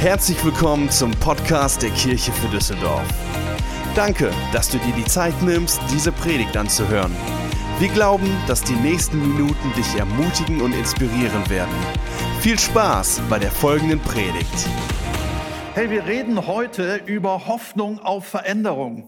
[0.00, 3.06] Herzlich willkommen zum Podcast der Kirche für Düsseldorf.
[3.94, 7.14] Danke, dass du dir die Zeit nimmst, diese Predigt anzuhören.
[7.78, 11.74] Wir glauben, dass die nächsten Minuten dich ermutigen und inspirieren werden.
[12.40, 14.70] Viel Spaß bei der folgenden Predigt.
[15.74, 19.06] Hey, wir reden heute über Hoffnung auf Veränderung.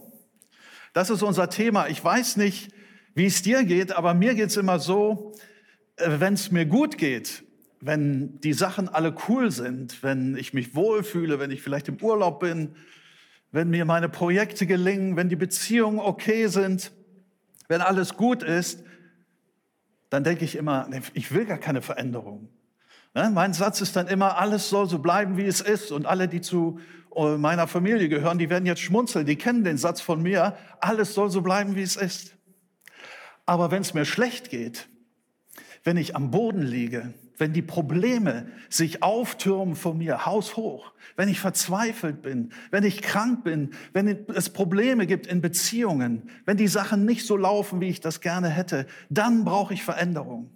[0.93, 1.89] Das ist unser Thema.
[1.89, 2.71] Ich weiß nicht,
[3.15, 5.33] wie es dir geht, aber mir geht es immer so,
[5.97, 7.45] äh, wenn es mir gut geht,
[7.85, 12.39] wenn die Sachen alle cool sind, wenn ich mich wohlfühle, wenn ich vielleicht im Urlaub
[12.39, 12.77] bin,
[13.51, 16.93] wenn mir meine Projekte gelingen, wenn die Beziehungen okay sind,
[17.67, 18.85] wenn alles gut ist,
[20.11, 22.49] dann denke ich immer, ich will gar keine Veränderung.
[23.15, 23.31] Ne?
[23.35, 25.91] Mein Satz ist dann immer, alles soll so bleiben, wie es ist.
[25.91, 26.79] Und alle, die zu
[27.17, 31.15] äh, meiner Familie gehören, die werden jetzt schmunzeln, die kennen den Satz von mir, alles
[31.15, 32.37] soll so bleiben, wie es ist.
[33.45, 34.89] Aber wenn es mir schlecht geht,
[35.83, 41.41] wenn ich am Boden liege, wenn die Probleme sich auftürmen vor mir, haushoch, wenn ich
[41.41, 47.05] verzweifelt bin, wenn ich krank bin, wenn es Probleme gibt in Beziehungen, wenn die Sachen
[47.05, 50.51] nicht so laufen, wie ich das gerne hätte, dann brauche ich Veränderung.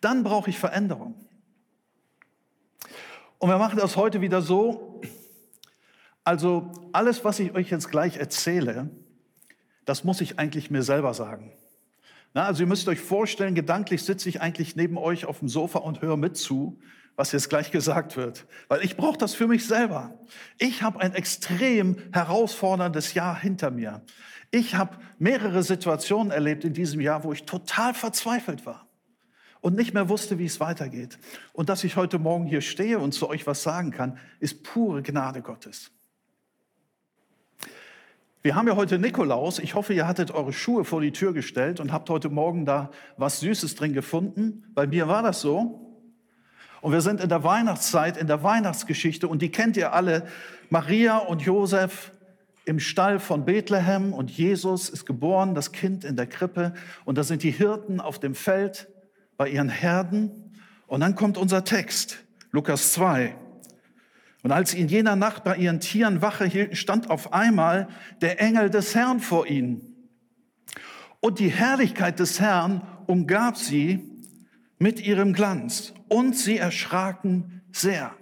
[0.00, 1.14] Dann brauche ich Veränderung.
[3.38, 5.00] Und wir machen das heute wieder so,
[6.24, 8.90] also alles, was ich euch jetzt gleich erzähle,
[9.84, 11.52] das muss ich eigentlich mir selber sagen.
[12.36, 15.78] Na, also ihr müsst euch vorstellen, gedanklich sitze ich eigentlich neben euch auf dem Sofa
[15.78, 16.78] und höre mit zu,
[17.16, 18.44] was jetzt gleich gesagt wird.
[18.68, 20.12] Weil ich brauche das für mich selber.
[20.58, 24.02] Ich habe ein extrem herausforderndes Jahr hinter mir.
[24.50, 28.86] Ich habe mehrere Situationen erlebt in diesem Jahr, wo ich total verzweifelt war
[29.62, 31.18] und nicht mehr wusste, wie es weitergeht.
[31.54, 35.02] Und dass ich heute Morgen hier stehe und zu euch was sagen kann, ist pure
[35.02, 35.90] Gnade Gottes.
[38.46, 39.58] Wir haben ja heute Nikolaus.
[39.58, 42.92] Ich hoffe, ihr hattet eure Schuhe vor die Tür gestellt und habt heute Morgen da
[43.16, 44.62] was Süßes drin gefunden.
[44.72, 46.00] Bei mir war das so.
[46.80, 50.28] Und wir sind in der Weihnachtszeit, in der Weihnachtsgeschichte und die kennt ihr alle.
[50.70, 52.12] Maria und Josef
[52.66, 56.72] im Stall von Bethlehem und Jesus ist geboren, das Kind in der Krippe.
[57.04, 58.86] Und da sind die Hirten auf dem Feld
[59.36, 60.56] bei ihren Herden.
[60.86, 62.18] Und dann kommt unser Text,
[62.52, 63.34] Lukas 2.
[64.42, 67.88] Und als sie in jener Nacht bei ihren Tieren Wache hielten, stand auf einmal
[68.20, 69.96] der Engel des Herrn vor ihnen.
[71.20, 74.08] Und die Herrlichkeit des Herrn umgab sie
[74.78, 75.94] mit ihrem Glanz.
[76.08, 78.14] Und sie erschraken sehr.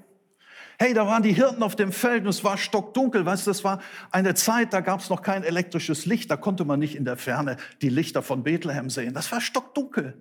[0.78, 3.24] Hey, da waren die Hirten auf dem Feld und es war stockdunkel.
[3.24, 6.30] Weißt du, das war eine Zeit, da gab es noch kein elektrisches Licht.
[6.30, 9.14] Da konnte man nicht in der Ferne die Lichter von Bethlehem sehen.
[9.14, 10.20] Das war stockdunkel.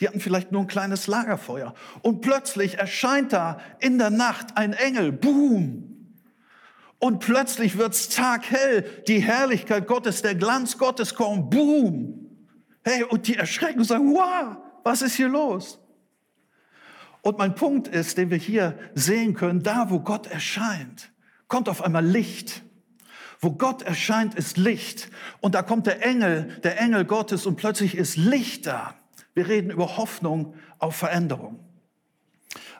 [0.00, 1.74] Die hatten vielleicht nur ein kleines Lagerfeuer.
[2.02, 5.12] Und plötzlich erscheint da in der Nacht ein Engel.
[5.12, 5.86] Boom!
[6.98, 8.82] Und plötzlich wird's taghell.
[9.08, 11.50] Die Herrlichkeit Gottes, der Glanz Gottes kommt.
[11.50, 12.26] Boom!
[12.82, 15.78] Hey, und die erschrecken und sagen, wow, was ist hier los?
[17.22, 21.12] Und mein Punkt ist, den wir hier sehen können, da wo Gott erscheint,
[21.48, 22.62] kommt auf einmal Licht.
[23.40, 25.10] Wo Gott erscheint, ist Licht.
[25.40, 28.94] Und da kommt der Engel, der Engel Gottes und plötzlich ist Licht da.
[29.34, 31.60] Wir reden über Hoffnung auf Veränderung.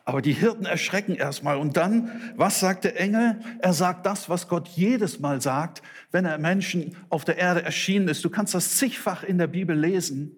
[0.04, 1.56] Aber die Hirten erschrecken erstmal.
[1.56, 3.40] Und dann, was sagt der Engel?
[3.60, 8.08] Er sagt das, was Gott jedes Mal sagt, wenn er Menschen auf der Erde erschienen
[8.08, 8.24] ist.
[8.24, 10.36] Du kannst das zigfach in der Bibel lesen.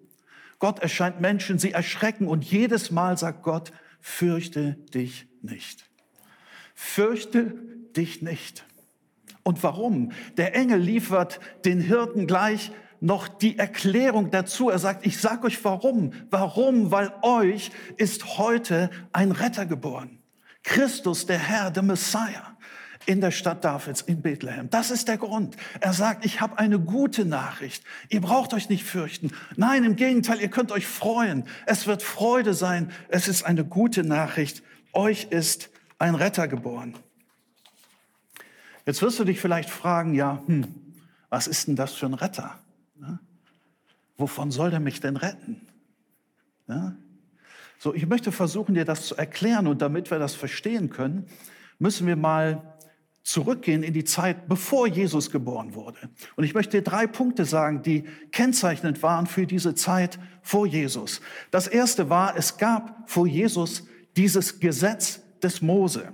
[0.59, 5.89] Gott erscheint Menschen, sie erschrecken und jedes Mal sagt Gott, fürchte dich nicht.
[6.75, 7.55] Fürchte
[7.95, 8.65] dich nicht.
[9.43, 10.11] Und warum?
[10.37, 12.71] Der Engel liefert den Hirten gleich
[13.03, 14.69] noch die Erklärung dazu.
[14.69, 16.13] Er sagt, ich sage euch warum.
[16.29, 16.89] Warum?
[16.89, 20.19] Weil euch ist heute ein Retter geboren.
[20.63, 22.57] Christus, der Herr, der Messiah
[23.05, 24.69] in der Stadt Davids in Bethlehem.
[24.69, 25.57] Das ist der Grund.
[25.81, 27.83] Er sagt, ich habe eine gute Nachricht.
[28.07, 29.31] Ihr braucht euch nicht fürchten.
[29.57, 31.43] Nein, im Gegenteil, ihr könnt euch freuen.
[31.65, 32.89] Es wird Freude sein.
[33.09, 34.63] Es ist eine gute Nachricht.
[34.93, 35.69] Euch ist
[35.99, 36.95] ein Retter geboren.
[38.85, 40.73] Jetzt wirst du dich vielleicht fragen, ja, hm,
[41.29, 42.62] was ist denn das für ein Retter?
[44.23, 45.67] Wovon soll der mich denn retten?
[46.69, 46.95] Ja?
[47.77, 51.25] So, ich möchte versuchen, dir das zu erklären und damit wir das verstehen können,
[51.77, 52.73] müssen wir mal
[53.23, 55.97] zurückgehen in die Zeit, bevor Jesus geboren wurde.
[56.37, 61.19] Und ich möchte dir drei Punkte sagen, die kennzeichnend waren für diese Zeit vor Jesus.
[61.51, 63.85] Das erste war, es gab vor Jesus
[64.15, 66.13] dieses Gesetz des Mose.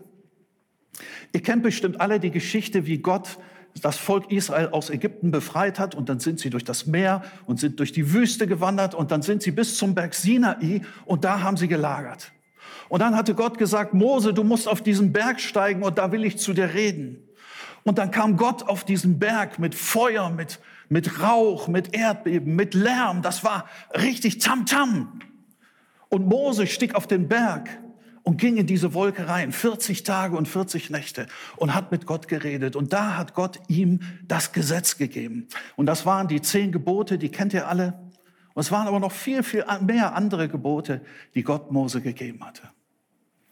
[1.32, 3.38] Ihr kennt bestimmt alle die Geschichte, wie Gott
[3.82, 7.60] das Volk Israel aus Ägypten befreit hat und dann sind sie durch das Meer und
[7.60, 11.42] sind durch die Wüste gewandert und dann sind sie bis zum Berg Sinai und da
[11.42, 12.32] haben sie gelagert.
[12.90, 16.26] Und dann hatte Gott gesagt, Mose, du musst auf diesen Berg steigen und da will
[16.26, 17.24] ich zu dir reden.
[17.84, 22.74] Und dann kam Gott auf diesen Berg mit Feuer, mit, mit Rauch, mit Erdbeben, mit
[22.74, 23.22] Lärm.
[23.22, 24.90] Das war richtig Tamtam.
[24.90, 25.08] -Tam.
[26.10, 27.70] Und Mose stieg auf den Berg
[28.30, 32.28] und ging in diese Wolke rein, 40 Tage und 40 Nächte und hat mit Gott
[32.28, 32.76] geredet.
[32.76, 35.48] Und da hat Gott ihm das Gesetz gegeben.
[35.76, 38.00] Und das waren die zehn Gebote, die kennt ihr alle.
[38.54, 41.02] Und es waren aber noch viel, viel mehr andere Gebote,
[41.34, 42.62] die Gott Mose gegeben hatte.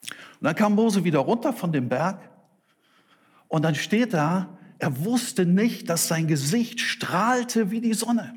[0.03, 2.29] Und dann kam Mose wieder runter von dem Berg
[3.47, 8.35] und dann steht da, er wusste nicht, dass sein Gesicht strahlte wie die Sonne.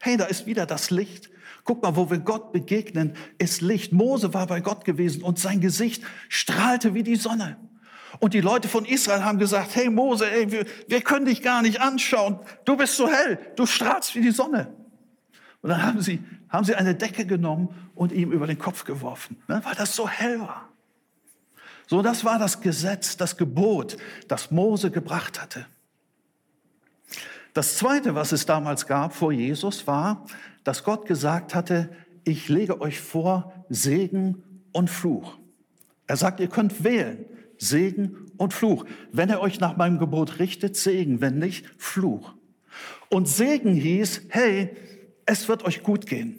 [0.00, 1.30] Hey, da ist wieder das Licht.
[1.64, 3.92] Guck mal, wo wir Gott begegnen, ist Licht.
[3.92, 7.56] Mose war bei Gott gewesen und sein Gesicht strahlte wie die Sonne.
[8.18, 11.62] Und die Leute von Israel haben gesagt, hey Mose, ey, wir, wir können dich gar
[11.62, 12.38] nicht anschauen.
[12.64, 14.72] Du bist so hell, du strahlst wie die Sonne.
[15.62, 19.40] Und dann haben sie, haben sie eine Decke genommen und ihm über den Kopf geworfen,
[19.48, 20.68] ne, weil das so hell war.
[21.86, 25.66] So, das war das Gesetz, das Gebot, das Mose gebracht hatte.
[27.54, 30.24] Das Zweite, was es damals gab vor Jesus, war,
[30.64, 31.90] dass Gott gesagt hatte,
[32.24, 34.42] ich lege euch vor Segen
[34.72, 35.38] und Fluch.
[36.06, 37.24] Er sagt, ihr könnt wählen,
[37.58, 38.84] Segen und Fluch.
[39.12, 42.34] Wenn er euch nach meinem Gebot richtet, Segen, wenn nicht, Fluch.
[43.08, 44.70] Und Segen hieß, hey,
[45.26, 46.38] es wird euch gut gehen.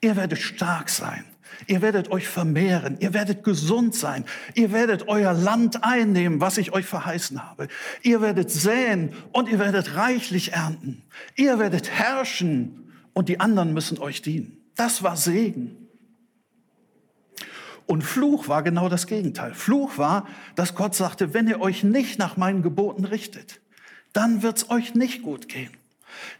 [0.00, 1.24] Ihr werdet stark sein.
[1.66, 4.24] Ihr werdet euch vermehren, ihr werdet gesund sein,
[4.54, 7.68] ihr werdet euer Land einnehmen, was ich euch verheißen habe.
[8.02, 11.02] Ihr werdet säen und ihr werdet reichlich ernten.
[11.36, 14.58] Ihr werdet herrschen und die anderen müssen euch dienen.
[14.76, 15.88] Das war Segen.
[17.86, 19.52] Und Fluch war genau das Gegenteil.
[19.52, 23.60] Fluch war, dass Gott sagte, wenn ihr euch nicht nach meinen Geboten richtet,
[24.12, 25.70] dann wird es euch nicht gut gehen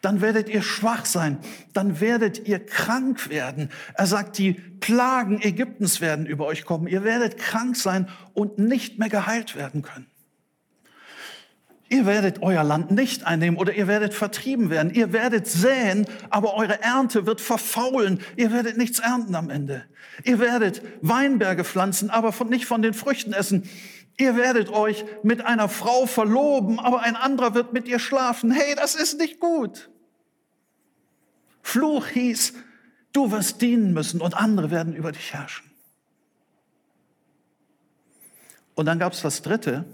[0.01, 1.39] dann werdet ihr schwach sein,
[1.73, 3.71] dann werdet ihr krank werden.
[3.95, 6.87] Er sagt, die Plagen Ägyptens werden über euch kommen.
[6.87, 10.07] Ihr werdet krank sein und nicht mehr geheilt werden können.
[11.93, 14.95] Ihr werdet euer Land nicht einnehmen oder ihr werdet vertrieben werden.
[14.95, 18.21] Ihr werdet säen, aber eure Ernte wird verfaulen.
[18.37, 19.85] Ihr werdet nichts ernten am Ende.
[20.23, 23.69] Ihr werdet Weinberge pflanzen, aber von, nicht von den Früchten essen.
[24.19, 28.53] Ihr werdet euch mit einer Frau verloben, aber ein anderer wird mit ihr schlafen.
[28.53, 29.91] Hey, das ist nicht gut.
[31.63, 32.53] Fluch hieß,
[33.13, 35.69] du wirst dienen müssen und andere werden über dich herrschen.
[38.77, 39.87] Und dann gab es das Dritte.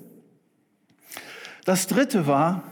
[1.66, 2.62] Das Dritte war,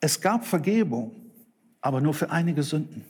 [0.00, 1.12] es gab Vergebung,
[1.82, 3.04] aber nur für einige Sünden.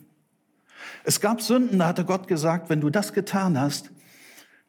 [1.05, 3.93] Es gab Sünden, da hatte Gott gesagt, wenn du das getan hast,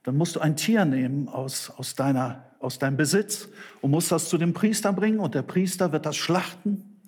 [0.03, 3.49] dann musst du ein Tier nehmen aus, aus, deiner, aus deinem Besitz
[3.81, 6.99] und musst das zu dem Priester bringen und der Priester wird das schlachten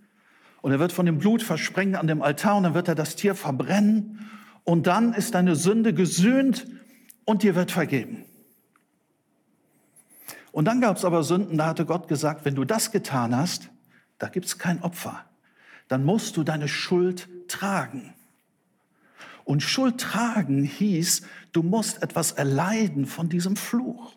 [0.64, 3.16] und er wird von dem Blut versprengen an dem Altar und dann wird er das
[3.16, 4.32] Tier verbrennen
[4.64, 6.66] und dann ist deine Sünde gesühnt
[7.24, 8.26] und dir wird vergeben.
[10.52, 13.70] Und dann gab es aber Sünden, da hatte Gott gesagt, wenn du das getan hast,
[14.18, 15.26] da gibt es kein Opfer.
[15.88, 18.14] Dann musst du deine Schuld tragen.
[19.44, 24.16] Und Schuld tragen hieß, du musst etwas erleiden von diesem Fluch.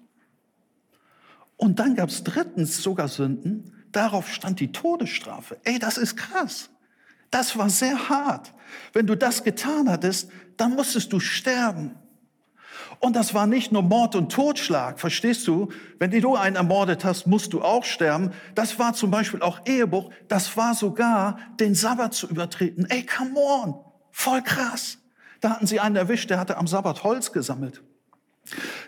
[1.57, 5.59] Und dann gab es drittens sogar Sünden, darauf stand die Todesstrafe.
[5.65, 6.71] Ey, das ist krass.
[7.31, 8.53] Das war sehr hart.
[8.93, 11.97] Wenn du das getan hattest, dann musstest du sterben.
[13.01, 15.69] Und das war nicht nur Mord und Totschlag, verstehst du?
[15.99, 18.33] Wenn du einen ermordet hast, musst du auch sterben.
[18.55, 20.11] Das war zum Beispiel auch Ehebruch.
[20.29, 22.87] Das war sogar, den Sabbat zu übertreten.
[22.89, 23.75] Ey, come on.
[24.11, 24.99] Voll krass.
[25.41, 27.83] Da hatten sie einen erwischt, der hatte am Sabbat Holz gesammelt.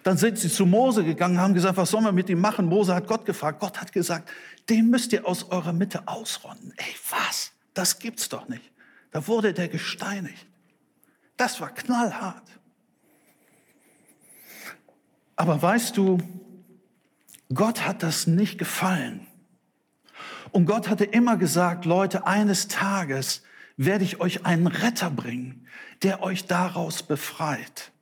[0.02, 2.66] Dann sind sie zu Mose gegangen, haben gesagt, was sollen wir mit ihm machen?
[2.66, 3.60] Mose hat Gott gefragt.
[3.60, 4.30] Gott hat gesagt,
[4.68, 6.72] den müsst ihr aus eurer Mitte ausrotten.
[6.76, 7.52] Ey, was?
[7.74, 8.72] Das gibt's doch nicht.
[9.10, 10.46] Da wurde der gesteinigt.
[11.36, 12.44] Das war knallhart.
[15.36, 16.18] Aber weißt du,
[17.52, 19.26] Gott hat das nicht gefallen.
[20.50, 23.42] Und Gott hatte immer gesagt, Leute, eines Tages
[23.76, 25.66] werde ich euch einen Retter bringen,
[26.02, 27.92] der euch daraus befreit.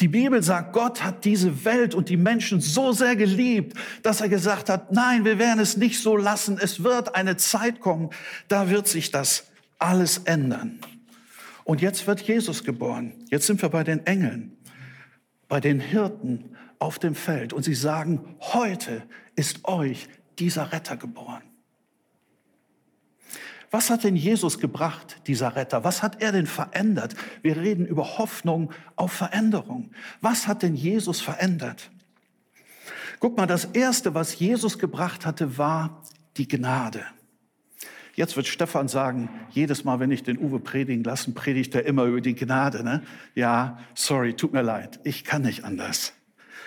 [0.00, 4.28] Die Bibel sagt, Gott hat diese Welt und die Menschen so sehr geliebt, dass er
[4.28, 6.58] gesagt hat, nein, wir werden es nicht so lassen.
[6.60, 8.10] Es wird eine Zeit kommen,
[8.48, 9.46] da wird sich das
[9.78, 10.78] alles ändern.
[11.64, 13.14] Und jetzt wird Jesus geboren.
[13.30, 14.55] Jetzt sind wir bei den Engeln,
[15.48, 17.52] bei den Hirten auf dem Feld.
[17.52, 19.02] Und sie sagen, heute
[19.34, 21.42] ist euch dieser Retter geboren.
[23.70, 25.84] Was hat denn Jesus gebracht, dieser Retter?
[25.84, 27.14] Was hat er denn verändert?
[27.42, 29.90] Wir reden über Hoffnung auf Veränderung.
[30.20, 31.90] Was hat denn Jesus verändert?
[33.18, 36.02] Guck mal, das Erste, was Jesus gebracht hatte, war
[36.36, 37.04] die Gnade.
[38.16, 42.04] Jetzt wird Stefan sagen, jedes Mal, wenn ich den Uwe predigen lassen, predigt er immer
[42.04, 42.82] über die Gnade.
[42.82, 43.02] Ne?
[43.34, 46.14] Ja, sorry, tut mir leid, ich kann nicht anders.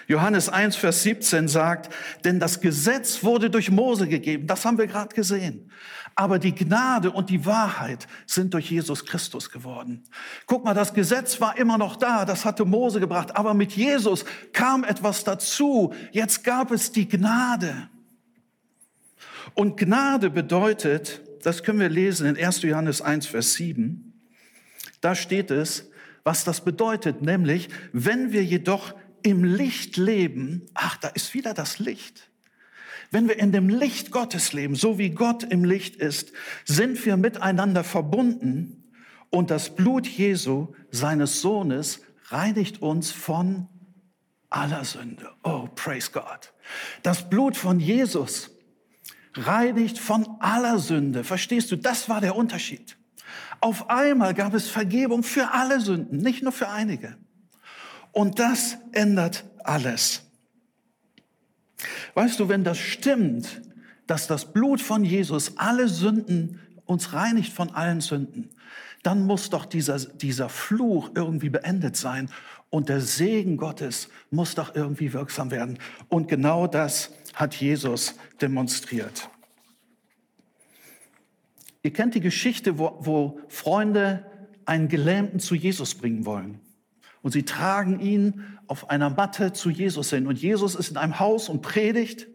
[0.08, 1.92] Johannes 1, Vers 17 sagt,
[2.24, 4.46] denn das Gesetz wurde durch Mose gegeben.
[4.46, 5.72] Das haben wir gerade gesehen.
[6.14, 10.04] Aber die Gnade und die Wahrheit sind durch Jesus Christus geworden.
[10.46, 14.24] Guck mal, das Gesetz war immer noch da, das hatte Mose gebracht, aber mit Jesus
[14.54, 15.94] kam etwas dazu.
[16.12, 17.90] Jetzt gab es die Gnade.
[19.56, 22.62] Und Gnade bedeutet, das können wir lesen in 1.
[22.64, 24.14] Johannes 1, Vers 7,
[25.02, 25.90] da steht es,
[26.24, 28.94] was das bedeutet, nämlich, wenn wir jedoch
[29.24, 32.30] im Licht leben, ach, da ist wieder das Licht.
[33.12, 36.32] Wenn wir in dem Licht Gottes leben, so wie Gott im Licht ist,
[36.66, 38.92] sind wir miteinander verbunden
[39.30, 43.68] und das Blut Jesu, seines Sohnes, reinigt uns von
[44.50, 45.30] aller Sünde.
[45.44, 46.54] Oh, praise God.
[47.04, 48.52] Das Blut von Jesus
[49.36, 51.24] reinigt von aller Sünde.
[51.24, 51.76] Verstehst du?
[51.76, 52.98] Das war der Unterschied.
[53.62, 57.18] Auf einmal gab es Vergebung für alle Sünden, nicht nur für einige.
[58.12, 60.24] Und das ändert alles.
[62.14, 63.62] Weißt du, wenn das stimmt,
[64.08, 68.50] dass das Blut von Jesus alle Sünden uns reinigt von allen Sünden,
[69.04, 72.30] dann muss doch dieser, dieser Fluch irgendwie beendet sein
[72.70, 75.80] und der Segen Gottes muss doch irgendwie wirksam werden.
[76.10, 79.30] Und genau das hat Jesus demonstriert.
[81.82, 84.26] Ihr kennt die Geschichte, wo, wo Freunde
[84.66, 86.60] einen Gelähmten zu Jesus bringen wollen.
[87.22, 90.28] Und sie tragen ihn auf einer Matte zu Jesus hin.
[90.28, 92.28] Und Jesus ist in einem Haus und predigt.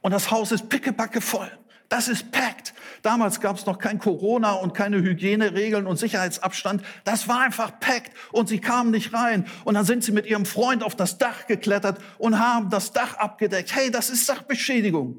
[0.00, 1.50] Und das Haus ist pickebacke voll.
[1.88, 2.74] Das ist packt.
[3.02, 6.82] Damals gab es noch kein Corona und keine Hygieneregeln und Sicherheitsabstand.
[7.04, 9.46] Das war einfach packt und sie kamen nicht rein.
[9.64, 13.14] Und dann sind sie mit ihrem Freund auf das Dach geklettert und haben das Dach
[13.14, 13.74] abgedeckt.
[13.74, 15.16] Hey, das ist Sachbeschädigung.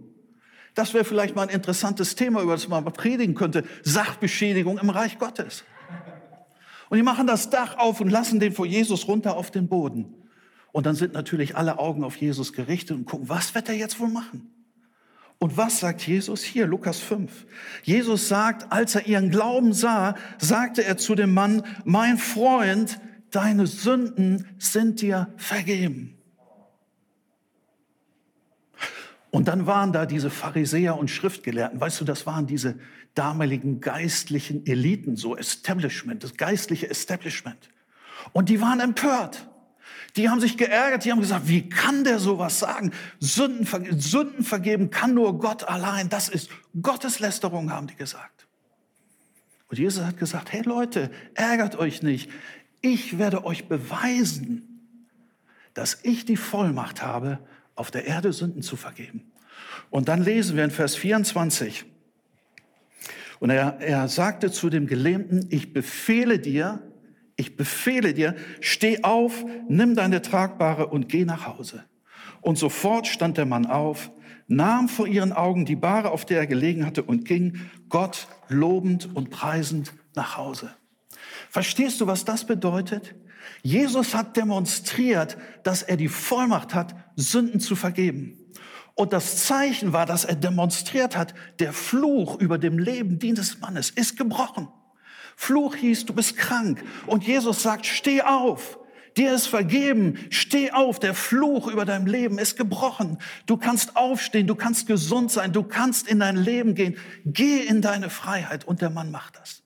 [0.76, 3.64] Das wäre vielleicht mal ein interessantes Thema, über das man predigen könnte.
[3.84, 5.64] Sachbeschädigung im Reich Gottes.
[6.90, 10.14] Und die machen das Dach auf und lassen den vor Jesus runter auf den Boden.
[10.72, 14.00] Und dann sind natürlich alle Augen auf Jesus gerichtet und gucken, was wird er jetzt
[14.00, 14.59] wohl machen?
[15.40, 17.46] Und was sagt Jesus hier, Lukas 5?
[17.84, 23.00] Jesus sagt, als er ihren Glauben sah, sagte er zu dem Mann, mein Freund,
[23.32, 26.18] deine Sünden sind dir vergeben.
[29.32, 31.80] Und dann waren da diese Pharisäer und Schriftgelehrten.
[31.80, 32.78] Weißt du, das waren diese
[33.14, 37.70] damaligen geistlichen Eliten, so Establishment, das geistliche Establishment.
[38.34, 39.48] Und die waren empört.
[40.16, 42.92] Die haben sich geärgert, die haben gesagt, wie kann der sowas sagen?
[43.20, 46.10] Sünden, Sünden vergeben kann nur Gott allein.
[46.10, 46.50] Das ist
[46.82, 48.48] Gotteslästerung, haben die gesagt.
[49.70, 52.32] Und Jesus hat gesagt, hey Leute, ärgert euch nicht.
[52.82, 54.66] Ich werde euch beweisen,
[55.74, 57.40] dass ich die Vollmacht habe,
[57.76, 59.32] auf der Erde Sünden zu vergeben.
[59.90, 61.86] Und dann lesen wir in Vers 24.
[63.40, 66.82] Und er, er sagte zu dem Gelähmten, ich befehle dir,
[67.40, 71.86] ich befehle dir, steh auf, nimm deine Tragbare und geh nach Hause.
[72.42, 74.12] Und sofort stand der Mann auf,
[74.48, 79.10] nahm vor ihren Augen die Bahre, auf der er gelegen hatte, und ging Gott lobend
[79.16, 80.72] und preisend nach Hause.
[81.50, 83.16] Verstehst du, was das bedeutet?
[83.64, 88.38] Jesus hat demonstriert, dass er die Vollmacht hat, Sünden zu vergeben.
[88.96, 93.90] Und das Zeichen war, dass er demonstriert hat, der Fluch über dem Leben dieses Mannes
[93.90, 94.68] ist gebrochen.
[95.42, 96.84] Fluch hieß, du bist krank.
[97.08, 98.78] Und Jesus sagt, steh auf.
[99.16, 100.20] Dir ist vergeben.
[100.32, 101.00] Steh auf.
[101.00, 103.20] Der Fluch über deinem Leben ist gebrochen.
[103.46, 104.48] Du kannst aufstehen.
[104.48, 105.54] Du kannst gesund sein.
[105.54, 106.98] Du kannst in dein Leben gehen.
[107.24, 108.66] Geh in deine Freiheit.
[108.66, 109.64] Und der Mann macht das.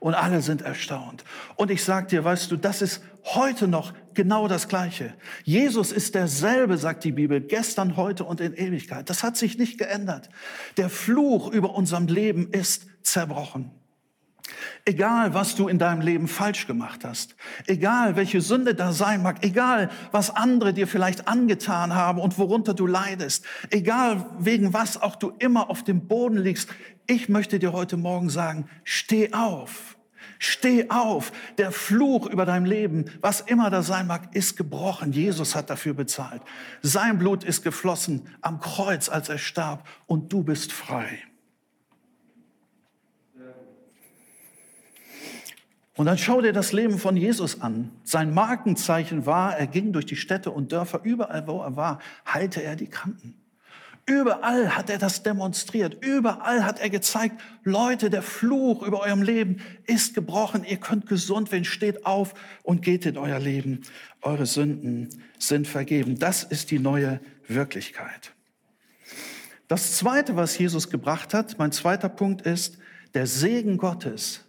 [0.00, 1.22] Und alle sind erstaunt.
[1.54, 5.14] Und ich sag dir, weißt du, das ist heute noch genau das Gleiche.
[5.44, 9.08] Jesus ist derselbe, sagt die Bibel, gestern, heute und in Ewigkeit.
[9.08, 10.28] Das hat sich nicht geändert.
[10.76, 13.70] Der Fluch über unserem Leben ist zerbrochen.
[14.88, 17.34] Egal, was du in deinem Leben falsch gemacht hast,
[17.66, 22.72] egal, welche Sünde da sein mag, egal, was andere dir vielleicht angetan haben und worunter
[22.72, 26.68] du leidest, egal, wegen was auch du immer auf dem Boden liegst,
[27.08, 29.96] ich möchte dir heute Morgen sagen, steh auf.
[30.38, 31.32] Steh auf.
[31.58, 35.12] Der Fluch über dein Leben, was immer da sein mag, ist gebrochen.
[35.12, 36.42] Jesus hat dafür bezahlt.
[36.82, 39.88] Sein Blut ist geflossen am Kreuz, als er starb.
[40.06, 41.18] Und du bist frei.
[45.96, 47.90] Und dann schau dir das Leben von Jesus an.
[48.04, 52.00] Sein Markenzeichen war, er ging durch die Städte und Dörfer, überall wo er war,
[52.32, 53.34] heilte er die Kranken.
[54.08, 55.96] Überall hat er das demonstriert.
[56.04, 60.64] Überall hat er gezeigt, Leute, der Fluch über eurem Leben ist gebrochen.
[60.64, 61.64] Ihr könnt gesund werden.
[61.64, 63.80] Steht auf und geht in euer Leben.
[64.22, 65.08] Eure Sünden
[65.40, 66.18] sind vergeben.
[66.20, 68.32] Das ist die neue Wirklichkeit.
[69.66, 72.78] Das zweite, was Jesus gebracht hat, mein zweiter Punkt ist,
[73.14, 74.45] der Segen Gottes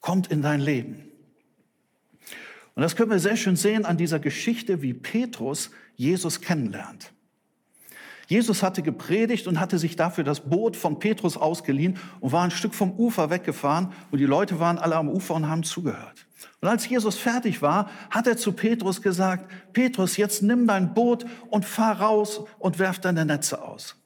[0.00, 1.04] kommt in dein Leben.
[2.74, 7.12] Und das können wir sehr schön sehen an dieser Geschichte, wie Petrus Jesus kennenlernt.
[8.28, 12.50] Jesus hatte gepredigt und hatte sich dafür das Boot von Petrus ausgeliehen und war ein
[12.50, 16.26] Stück vom Ufer weggefahren und die Leute waren alle am Ufer und haben zugehört.
[16.60, 21.24] Und als Jesus fertig war, hat er zu Petrus gesagt, Petrus, jetzt nimm dein Boot
[21.48, 23.96] und fahr raus und werf deine Netze aus.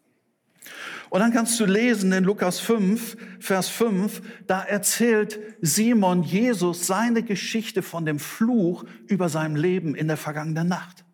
[1.13, 7.23] Und dann kannst du lesen in Lukas 5, Vers 5, da erzählt Simon Jesus seine
[7.23, 11.05] Geschichte von dem Fluch über seinem Leben in der vergangenen Nacht.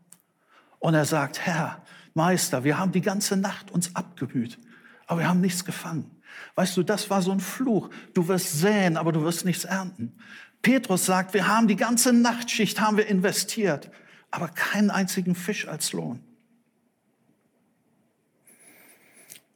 [0.79, 1.83] Und er sagt, Herr,
[2.15, 4.61] Meister, wir haben die ganze Nacht uns abgemüht,
[5.09, 6.09] aber wir haben nichts gefangen.
[6.55, 7.91] Weißt du, das war so ein Fluch.
[8.15, 10.17] Du wirst säen, aber du wirst nichts ernten.
[10.63, 13.91] Petrus sagt, wir haben die ganze Nachtschicht haben wir investiert,
[14.31, 16.23] aber keinen einzigen Fisch als Lohn.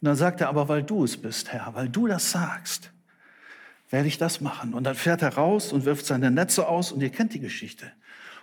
[0.02, 2.90] Und dann sagt er, aber weil du es bist, Herr, weil du das sagst,
[3.88, 4.74] werde ich das machen.
[4.74, 7.86] Und dann fährt er raus und wirft seine Netze aus und ihr kennt die Geschichte.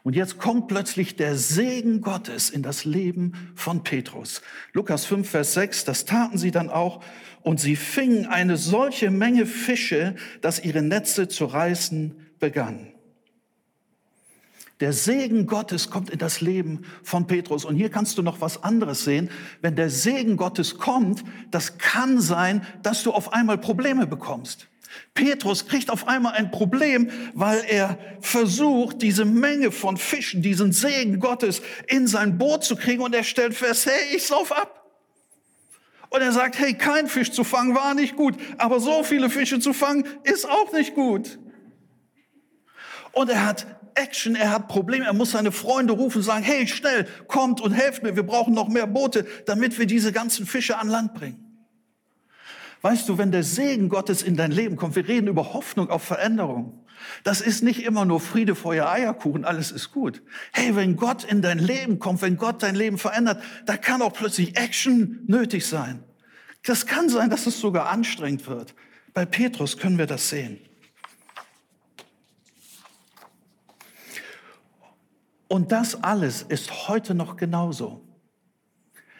[0.03, 4.41] Und jetzt kommt plötzlich der Segen Gottes in das Leben von Petrus.
[4.71, 7.03] Lukas 5, Vers 6, das taten sie dann auch.
[7.41, 12.93] Und sie fingen eine solche Menge Fische, dass ihre Netze zu reißen begannen.
[14.79, 17.65] Der Segen Gottes kommt in das Leben von Petrus.
[17.65, 19.29] Und hier kannst du noch was anderes sehen.
[19.62, 24.67] Wenn der Segen Gottes kommt, das kann sein, dass du auf einmal Probleme bekommst.
[25.13, 31.19] Petrus kriegt auf einmal ein Problem, weil er versucht, diese Menge von Fischen, diesen Segen
[31.19, 34.79] Gottes in sein Boot zu kriegen und er stellt fest, hey, ich sauf ab.
[36.09, 39.59] Und er sagt, hey, kein Fisch zu fangen war nicht gut, aber so viele Fische
[39.59, 41.38] zu fangen ist auch nicht gut.
[43.12, 46.67] Und er hat Action, er hat Probleme, er muss seine Freunde rufen und sagen, hey,
[46.67, 50.77] schnell, kommt und helft mir, wir brauchen noch mehr Boote, damit wir diese ganzen Fische
[50.77, 51.45] an Land bringen.
[52.81, 56.03] Weißt du, wenn der Segen Gottes in dein Leben kommt, wir reden über Hoffnung auf
[56.03, 56.85] Veränderung.
[57.23, 60.21] Das ist nicht immer nur Friede, Feuer, Eierkuchen, alles ist gut.
[60.53, 64.13] Hey, wenn Gott in dein Leben kommt, wenn Gott dein Leben verändert, da kann auch
[64.13, 66.03] plötzlich Action nötig sein.
[66.63, 68.75] Das kann sein, dass es sogar anstrengend wird.
[69.13, 70.59] Bei Petrus können wir das sehen.
[75.49, 78.05] Und das alles ist heute noch genauso.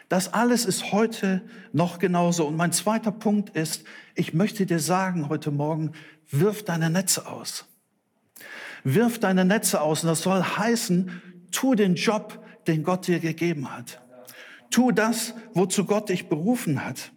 [0.08, 2.46] Das alles ist heute noch genauso.
[2.46, 5.92] Und mein zweiter Punkt ist, ich möchte dir sagen heute Morgen,
[6.30, 7.66] wirf deine Netze aus.
[8.84, 10.02] Wirf deine Netze aus.
[10.02, 14.00] Und das soll heißen, tu den Job, den Gott dir gegeben hat.
[14.70, 17.12] Tu das, wozu Gott dich berufen hat.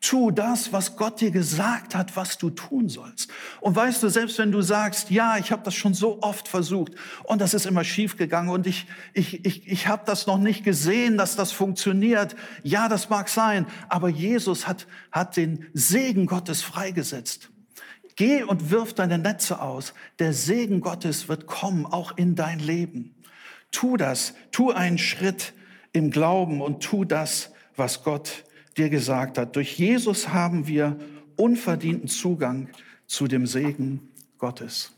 [0.00, 3.30] Tu das, was Gott dir gesagt hat, was du tun sollst.
[3.60, 6.92] Und weißt du, selbst wenn du sagst, ja, ich habe das schon so oft versucht
[7.24, 10.64] und das ist immer schief gegangen und ich, ich, ich, ich habe das noch nicht
[10.64, 12.36] gesehen, dass das funktioniert.
[12.62, 17.50] Ja, das mag sein, aber Jesus hat, hat den Segen Gottes freigesetzt.
[18.16, 19.92] Geh und wirf deine Netze aus.
[20.18, 23.14] Der Segen Gottes wird kommen, auch in dein Leben.
[23.72, 25.52] Tu das, tu einen Schritt
[25.92, 28.44] im Glauben und tu das, was Gott
[28.76, 29.56] dir gesagt hat.
[29.56, 30.98] Durch Jesus haben wir
[31.36, 32.68] unverdienten Zugang
[33.06, 34.08] zu dem Segen
[34.38, 34.92] Gottes.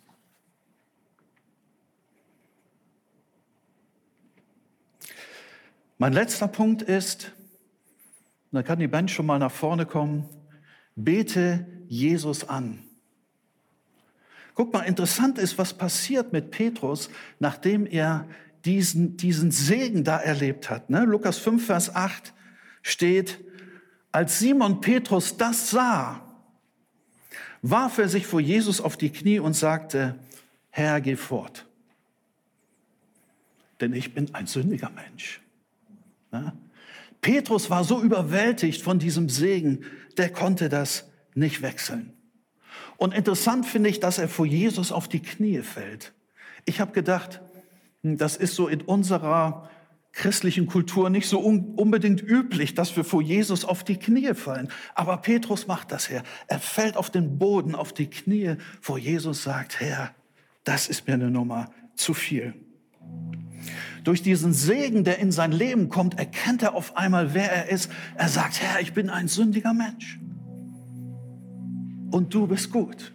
[5.99, 7.33] Mein letzter Punkt ist,
[8.53, 10.29] da kann die Band schon mal nach vorne kommen,
[10.95, 12.85] bete Jesus an.
[14.55, 18.29] Guck mal, interessant ist, was passiert mit Petrus, nachdem er
[18.65, 20.91] diesen, diesen Segen da erlebt hat.
[20.91, 21.05] Ne?
[21.05, 22.33] Lukas 5, Vers 8
[22.83, 23.39] steht,
[24.13, 26.23] als Simon Petrus das sah,
[27.63, 30.19] warf er sich vor Jesus auf die Knie und sagte,
[30.71, 31.67] Herr, geh fort,
[33.81, 35.41] denn ich bin ein sündiger Mensch.
[36.33, 36.53] Ja?
[37.21, 39.85] Petrus war so überwältigt von diesem Segen,
[40.17, 42.13] der konnte das nicht wechseln.
[42.97, 46.13] Und interessant finde ich, dass er vor Jesus auf die Knie fällt.
[46.65, 47.41] Ich habe gedacht,
[48.03, 49.71] hm, das ist so in unserer
[50.13, 54.69] christlichen Kultur nicht so unbedingt üblich, dass wir vor Jesus auf die Knie fallen.
[54.95, 56.23] Aber Petrus macht das her.
[56.47, 60.15] Er fällt auf den Boden, auf die Knie vor Jesus, sagt, Herr,
[60.65, 62.55] das ist mir eine Nummer zu viel.
[64.05, 67.91] Durch diesen Segen, der in sein Leben kommt, erkennt er auf einmal, wer er ist.
[68.15, 70.19] Er sagt, Herr, ich bin ein sündiger Mensch.
[72.11, 73.13] Und du bist gut.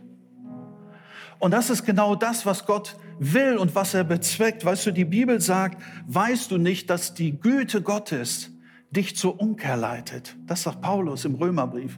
[1.44, 4.64] Und das ist genau das, was Gott will und was er bezweckt.
[4.64, 8.52] Weißt du, die Bibel sagt, weißt du nicht, dass die Güte Gottes
[8.92, 10.38] dich zur Umkehr leitet?
[10.46, 11.98] Das sagt Paulus im Römerbrief.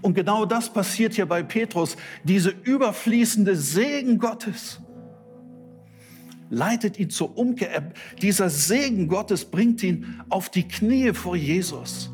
[0.00, 1.98] Und genau das passiert hier bei Petrus.
[2.24, 4.80] Diese überfließende Segen Gottes
[6.48, 7.92] leitet ihn zur Umkehr.
[8.22, 12.08] Dieser Segen Gottes bringt ihn auf die Knie vor Jesus.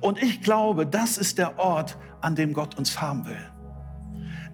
[0.00, 3.52] Und ich glaube, das ist der Ort, an dem Gott uns haben will.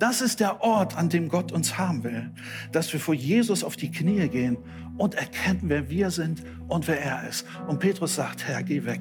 [0.05, 2.31] Das ist der Ort, an dem Gott uns haben will,
[2.73, 4.59] dass wir vor Jesus auf die Knie gehen
[4.99, 7.47] und erkennen, wer wir sind und wer er ist.
[7.69, 9.01] Und Petrus sagt, Herr, geh weg.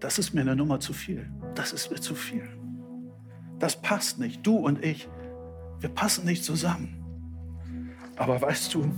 [0.00, 1.30] Das ist mir eine Nummer zu viel.
[1.54, 2.48] Das ist mir zu viel.
[3.58, 4.46] Das passt nicht.
[4.46, 5.10] Du und ich,
[5.80, 7.04] wir passen nicht zusammen.
[8.16, 8.90] Aber weißt du,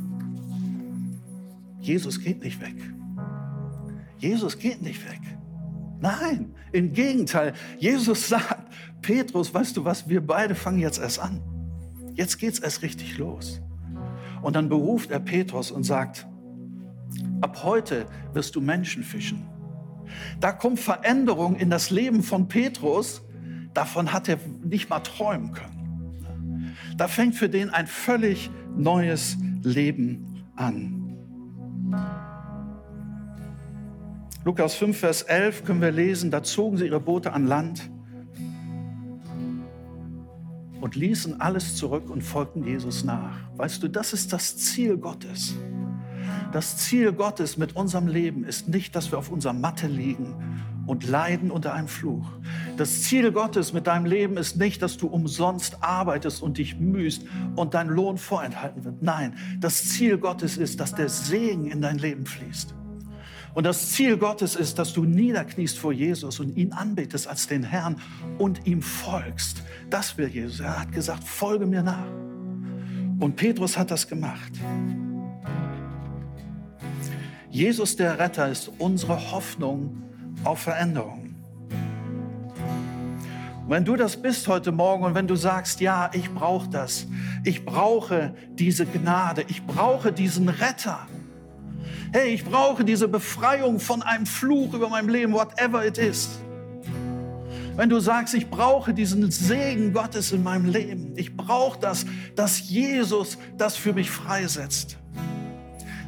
[1.81, 2.77] Jesus geht nicht weg.
[4.19, 5.40] Jesus geht nicht weg.
[6.01, 7.53] Nein, im Gegenteil.
[7.79, 11.41] Jesus sagt, Petrus, weißt du was, wir beide fangen jetzt erst an.
[12.15, 13.61] Jetzt geht es erst richtig los.
[14.43, 16.27] Und dann beruft er Petrus und sagt,
[17.41, 19.47] ab heute wirst du Menschen fischen.
[20.41, 23.23] Da kommt Veränderung in das Leben von Petrus,
[23.75, 26.77] davon hat er nicht mal träumen können.
[26.97, 31.00] Da fängt für den ein völlig neues Leben an.
[34.43, 37.91] Lukas 5, Vers 11 können wir lesen, da zogen sie ihre Boote an Land
[40.81, 43.37] und ließen alles zurück und folgten Jesus nach.
[43.57, 45.55] Weißt du, das ist das Ziel Gottes.
[46.53, 50.35] Das Ziel Gottes mit unserem Leben ist nicht, dass wir auf unserer Matte liegen
[50.87, 52.27] und leiden unter einem Fluch.
[52.79, 57.27] Das Ziel Gottes mit deinem Leben ist nicht, dass du umsonst arbeitest und dich mühst
[57.57, 59.03] und dein Lohn vorenthalten wird.
[59.03, 62.75] Nein, das Ziel Gottes ist, dass der Segen in dein Leben fließt.
[63.53, 67.65] Und das Ziel Gottes ist, dass du niederkniest vor Jesus und ihn anbetest als den
[67.65, 67.97] Herrn
[68.39, 69.63] und ihm folgst.
[69.91, 70.61] Das will Jesus.
[70.61, 72.07] Er hat gesagt, folge mir nach.
[73.19, 74.53] Und Petrus hat das gemacht.
[77.51, 80.03] Jesus der Retter ist unsere Hoffnung
[80.45, 81.27] auf Veränderung.
[83.67, 87.07] wenn du das bist heute Morgen und wenn du sagst, ja, ich brauche das,
[87.45, 91.07] ich brauche diese Gnade, ich brauche diesen Retter.
[92.13, 96.41] Hey, ich brauche diese Befreiung von einem Fluch über mein Leben, whatever it is.
[97.77, 102.69] Wenn du sagst, ich brauche diesen Segen Gottes in meinem Leben, ich brauche das, dass
[102.69, 104.99] Jesus das für mich freisetzt,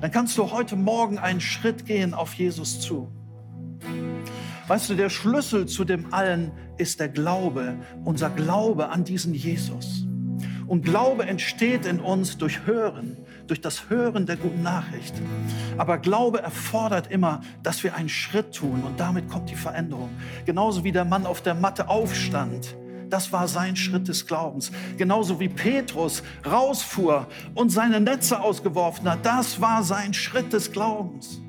[0.00, 3.08] dann kannst du heute Morgen einen Schritt gehen auf Jesus zu.
[4.66, 10.04] Weißt du, der Schlüssel zu dem allen ist der Glaube, unser Glaube an diesen Jesus.
[10.66, 15.14] Und Glaube entsteht in uns durch Hören, durch das Hören der guten Nachricht.
[15.78, 20.10] Aber Glaube erfordert immer, dass wir einen Schritt tun und damit kommt die Veränderung.
[20.44, 22.76] Genauso wie der Mann auf der Matte aufstand.
[23.10, 24.72] Das war sein Schritt des Glaubens.
[24.96, 29.24] Genauso wie Petrus rausfuhr und seine Netze ausgeworfen hat.
[29.24, 31.42] Das war sein Schritt des Glaubens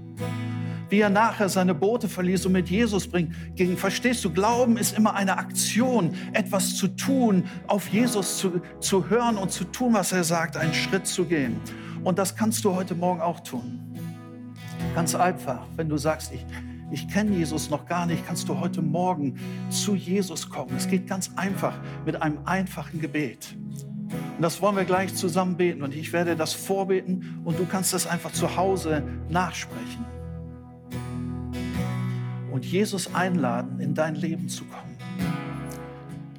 [0.93, 3.77] wie er nachher seine Boote verließ und mit Jesus ging.
[3.77, 9.37] Verstehst du, Glauben ist immer eine Aktion, etwas zu tun, auf Jesus zu, zu hören
[9.37, 11.59] und zu tun, was er sagt, einen Schritt zu gehen.
[12.03, 13.81] Und das kannst du heute Morgen auch tun.
[14.93, 16.45] Ganz einfach, wenn du sagst, ich,
[16.91, 19.39] ich kenne Jesus noch gar nicht, kannst du heute Morgen
[19.71, 20.75] zu Jesus kommen.
[20.77, 21.73] Es geht ganz einfach
[22.05, 23.55] mit einem einfachen Gebet.
[23.79, 25.81] Und das wollen wir gleich zusammen beten.
[25.81, 30.12] Und ich werde das vorbeten und du kannst das einfach zu Hause nachsprechen
[32.63, 34.97] und Jesus einladen, in dein Leben zu kommen.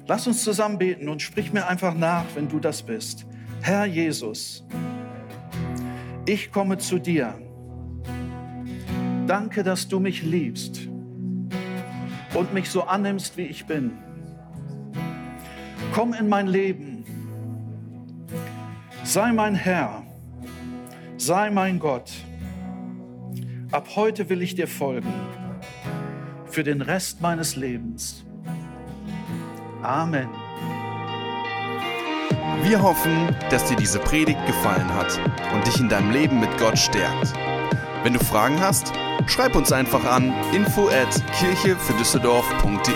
[0.07, 3.27] Lass uns zusammen beten und sprich mir einfach nach, wenn du das bist.
[3.61, 4.65] Herr Jesus,
[6.25, 7.35] ich komme zu dir.
[9.27, 10.87] Danke, dass du mich liebst
[12.33, 13.91] und mich so annimmst, wie ich bin.
[15.93, 17.05] Komm in mein Leben.
[19.03, 20.03] Sei mein Herr.
[21.17, 22.11] Sei mein Gott.
[23.71, 25.13] Ab heute will ich dir folgen
[26.55, 28.23] für den Rest meines Lebens.
[29.83, 30.29] Amen.
[32.63, 35.19] Wir hoffen, dass dir diese Predigt gefallen hat
[35.53, 37.33] und dich in deinem Leben mit Gott stärkt.
[38.03, 38.93] Wenn du Fragen hast,
[39.27, 42.93] schreib uns einfach an info at kirchefürdüsseldorf.de.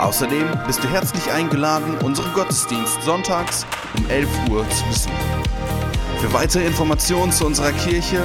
[0.00, 3.66] Außerdem bist du herzlich eingeladen, unseren Gottesdienst sonntags
[3.98, 5.12] um 11 Uhr zu besuchen.
[6.20, 8.24] Für weitere Informationen zu unserer Kirche